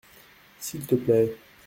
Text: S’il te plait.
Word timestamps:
S’il 0.57 0.87
te 0.87 0.95
plait. 0.95 1.35